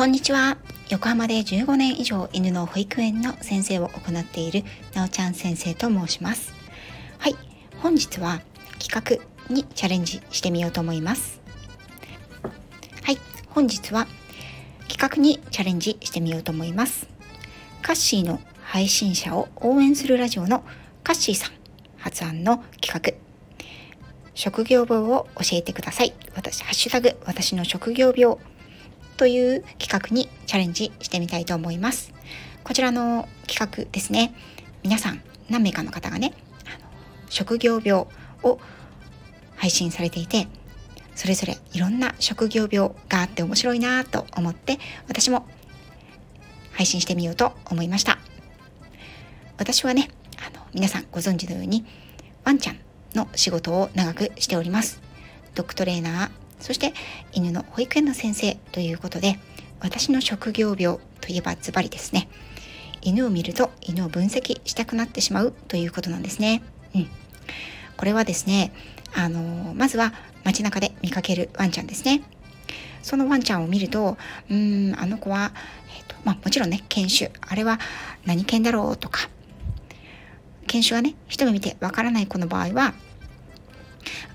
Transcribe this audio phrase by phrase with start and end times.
[0.00, 0.56] こんにちは。
[0.88, 4.64] 横浜で15年以上犬の保育園の先生を行っている
[4.94, 6.54] なおちゃん先生と申します。
[7.18, 7.36] はい。
[7.80, 8.40] 本日は
[8.78, 11.42] 企画にチャレンジしてみようと思います。
[13.02, 13.18] はい。
[13.50, 14.06] 本日は
[14.88, 17.06] 企画にチャレンジしてみようと思います。
[17.82, 20.64] カッシーの配信者を応援するラジオの
[21.04, 21.52] カッシーさん
[21.98, 23.12] 発案の企画。
[24.32, 26.14] 職業病を教えてください。
[26.34, 28.38] 私ハッシュタグ私の職業病
[29.20, 32.14] という企画にチャレンジしてみたいと思います。
[32.64, 34.32] こちらの企画ですね、
[34.82, 35.20] 皆さん
[35.50, 36.32] 何名かの方がね、
[36.64, 36.88] あの
[37.28, 38.06] 職業病
[38.42, 38.58] を
[39.56, 40.48] 配信されていて、
[41.14, 45.46] それぞれいろんな職業病があって面白いなと思って私も
[46.72, 48.16] 配信してみようと思いました。
[49.58, 51.84] 私はね、あの皆さんご存知のように
[52.44, 52.78] ワンちゃん
[53.14, 55.02] の仕事を長くしております。
[55.54, 56.92] ドッグトレーナー、そして
[57.32, 59.38] 犬の保育園の先生ということで
[59.80, 62.28] 私の職業病といえばズバリですね
[63.02, 66.62] 犬を見ると犬を分析したくなってしまうということなんですね。
[66.94, 67.08] うん、
[67.96, 68.72] これはですね
[69.14, 70.12] あのまずは
[70.44, 72.22] 街中で見かけるワンちゃんですね。
[73.02, 74.18] そのワンちゃんを見ると
[74.50, 75.52] うんあの子は、
[75.96, 77.78] えーとまあ、もちろんね犬種あれは
[78.26, 79.30] 何犬だろうとか
[80.66, 82.92] 犬種がね一目見てわからない子の場合は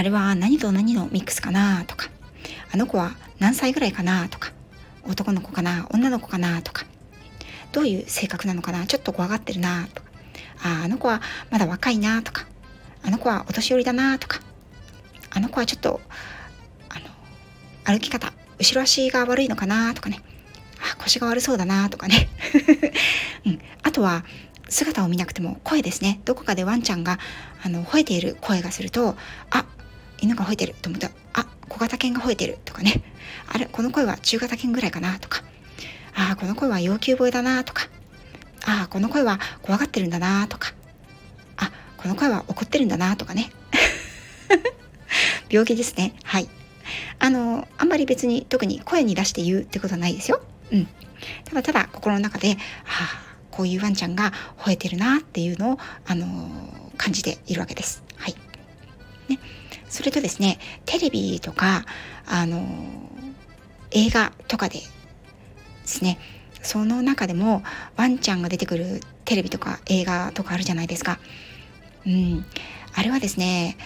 [0.00, 2.08] あれは何と何のミックスかなとか、
[2.72, 4.50] あの子は何歳ぐらいかなとか、
[5.06, 6.86] 男の子かな女の子かなとか、
[7.70, 10.08] どういう性格なのかなちょっと怖がってるなとか、
[10.64, 12.46] ああ、の子はまだ若いなとか、
[13.02, 14.40] あの子はお年寄りだなとか、
[15.32, 16.00] あの子はちょっと、
[16.88, 17.04] あの、
[17.84, 20.22] 歩き方、後ろ足が悪いのかなとかね、
[20.80, 22.30] あ腰が悪そうだなとかね、
[23.44, 24.24] うん、あとは
[24.70, 26.22] 姿を見なくても声ですね。
[26.24, 27.18] どこかでワンちゃんが
[27.62, 29.14] あの吠えている声がすると
[29.50, 29.66] あ
[30.30, 31.08] 犬が吠えてると思った。
[31.08, 33.02] らあ小型犬が吠えてるとかね。
[33.48, 35.42] あれこの声は中型犬ぐらいかなとか。
[36.14, 37.88] あこの声は要求声だなとか。
[38.66, 40.72] あこの声は怖がってるんだなとか。
[41.56, 43.50] あこの声は怒ってるんだなとかね。
[45.50, 46.14] 病気ですね。
[46.22, 46.48] はい。
[47.18, 50.40] あのあんまり別に特に声に出して言うってことはないですよ。
[50.70, 50.88] うん。
[51.44, 52.56] ただただ心の中で、はあ、
[53.50, 58.02] こういうワンちゃんが吠えてるなっていうのを、あのー、感じているわけです。
[58.16, 58.34] はい。
[59.28, 59.38] ね。
[59.90, 61.84] それとですね、テレビとか、
[62.26, 62.64] あの、
[63.90, 64.84] 映画とかでで
[65.84, 66.18] すね、
[66.62, 67.62] その中でも
[67.96, 71.18] ワンちゃんが出てくるテレビとか映画とかあるじゃないですか。
[72.06, 72.44] うん。
[72.94, 73.76] あれはですね、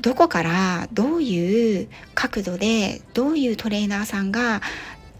[0.00, 4.62] どこからどういう角度でどういうトレーナーさんが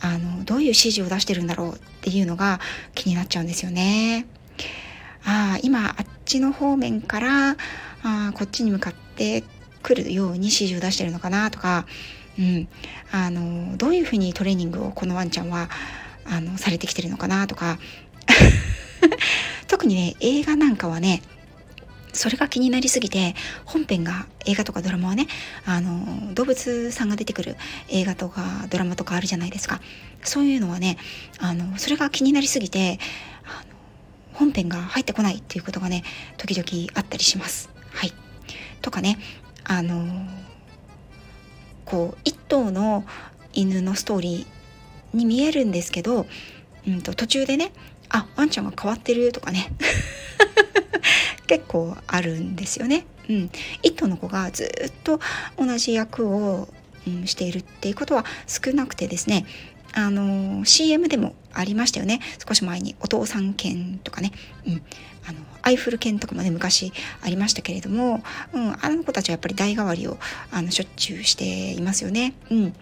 [0.01, 2.59] あのどういう指示を出してるんだろうっていうのが
[2.95, 4.27] 気になっちゃうんですよね。
[5.25, 7.57] ああ今あっちの方面から
[8.03, 9.45] あこっちに向かって
[9.83, 11.87] くるように指示を出してるのかなとか、
[12.39, 12.69] うん、
[13.11, 15.69] あのどういうふうにトレーニングをこのワンちゃんは
[16.25, 17.79] あのされてきてるのかなとか。
[19.67, 21.23] 特にね映画なんかはね
[22.13, 23.35] それが気になりすぎて
[23.65, 25.27] 本編が映画とかドラマはね
[25.65, 27.57] あの動物さんが出てくる
[27.89, 29.81] 映画とかドラマとかあるじゃないですか。
[30.23, 30.99] そういうのはね
[31.39, 33.01] あのそれが気になりすぎて
[33.45, 33.75] あの
[34.35, 36.05] 本編が入ってこないっていうことがね
[36.37, 37.71] 時々あったりします。
[37.93, 38.13] はい、
[38.83, 39.19] とかね
[39.79, 40.05] あの
[41.87, 43.05] こう一頭の
[43.55, 46.27] 犬のストーリーに見えるんですけど、
[46.87, 47.73] うんと途中でね
[48.11, 49.73] あワンちゃんが変わってるとかね
[51.47, 53.07] 結構あるんですよね。
[53.31, 53.51] うん、
[53.83, 55.21] 一頭の子がずっと
[55.57, 56.69] 同じ役を、
[57.07, 59.47] うん、しているっていうことは少なくてですね
[59.95, 62.21] あの CM でもありましたよね。
[62.47, 64.33] 少し前にお父さん犬とかね、
[64.67, 64.83] うん、
[65.29, 66.93] あのアイフル犬とかもね昔
[67.23, 70.19] ありましたけれども、うん、あの子たちはやっぱり代替わりを
[70.51, 72.35] あのしょっちゅうしていますよね。
[72.51, 72.73] うん、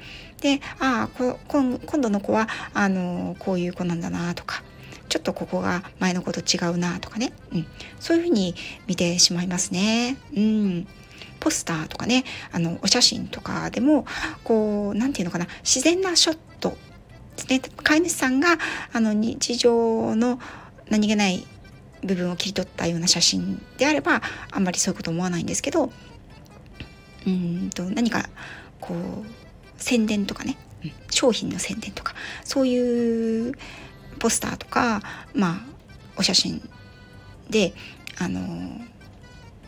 [0.40, 4.62] でああ今度の子はあのこういう子なんだなとか。
[5.08, 7.66] ちょっとここが前の子と違うなとかね、うん、
[7.98, 8.54] そういうふうに
[8.86, 10.16] 見てしまいますね。
[10.36, 10.86] うん。
[11.40, 12.22] ポスターとかね。
[12.52, 14.06] あのお写真とかでも
[14.44, 15.48] こう何て言うのかな。
[15.64, 16.78] 自然なショット
[17.46, 18.58] で飼い主さんが
[18.92, 20.40] あの日常の
[20.88, 21.46] 何気ない
[22.02, 25.92] 部分を切り取ったような写真であればあんまりそういうこと思わないんですけど
[27.26, 28.28] うんと何か
[28.80, 29.24] こう
[29.76, 30.56] 宣伝とかね、
[31.10, 32.14] 商品の宣伝とか
[32.44, 33.54] そういう
[34.18, 35.00] ポスターとか、
[35.34, 35.60] まあ、
[36.16, 36.62] お写真
[37.48, 37.72] で
[38.18, 38.40] あの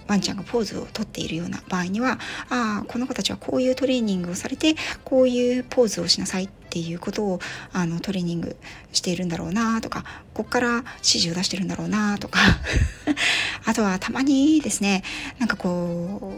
[0.06, 2.18] ワンちゃんがポーズをとっているような場合には
[2.50, 4.74] ああこの子たちはこういうトレーニングをされて
[5.04, 7.40] こういうポーズをしなさいってていうことを
[7.74, 8.56] あのトレーニング
[8.92, 12.40] しているんだろうなとかこっから指示を出してるんだろうなとか。
[13.64, 15.04] あとはたまにですね
[15.38, 16.32] なんかこ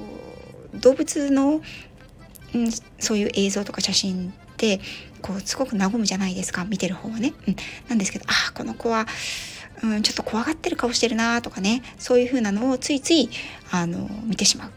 [0.74, 1.62] う動物の、
[2.54, 4.80] うん、そういう映像とか写真って
[5.22, 7.56] こうすごく和むじゃないですか見てる方はね、うん、
[7.88, 9.06] なんですけどああこの子は
[9.82, 13.28] うん、ちょっと怖がってる顔してるなとかねそういう風なのをついつい
[13.70, 14.70] あの見てしまう。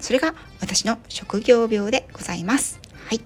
[0.00, 2.78] それが私の職業病でございます。
[3.08, 3.20] はい。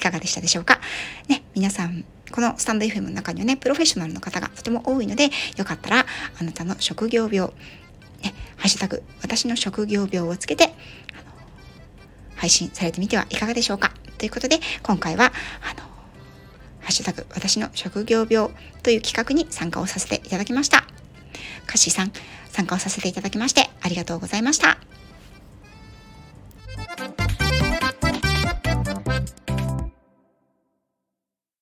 [0.00, 0.80] いかがでしたでしょうか？
[1.28, 6.06] ね皆さんこのスタンド FM の中にはねプロフェッショナルの方がとても多いのでよかったら
[6.40, 7.50] あなたの職業病
[8.22, 10.74] ね、ハッシュタグ私の職業病をつけて
[12.36, 13.92] 配信されてみてはいかがでしょうか？
[14.16, 15.32] ということで今回は
[15.62, 15.80] あの
[16.80, 18.50] ハッシュタグ私の職業病
[18.82, 20.86] という企画に参加をさせていただきました。
[21.66, 22.12] カッシーさん、
[22.48, 24.78] 参加をさせていただきましてありがとうございました。